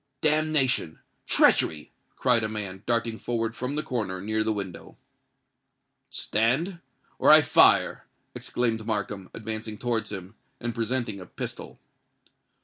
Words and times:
"Damnation!—treachery!" 0.21 1.91
cried 2.15 2.43
a 2.43 2.49
man, 2.49 2.81
darting 2.87 3.19
forward 3.19 3.55
from 3.55 3.75
the 3.75 3.83
corner 3.83 4.19
near 4.19 4.43
the 4.43 4.51
window. 4.51 4.97
"Stand—or 6.09 7.29
I 7.29 7.41
fire!" 7.41 8.07
exclaimed 8.33 8.87
Markham, 8.87 9.29
advancing 9.35 9.77
towards 9.77 10.11
him, 10.11 10.33
and 10.59 10.73
presenting 10.73 11.19
a 11.19 11.27
pistol. 11.27 11.79